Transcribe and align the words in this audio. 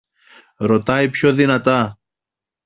Ρωτάει 0.69 1.09
πιο 1.09 1.33
δυνατά 1.33 1.97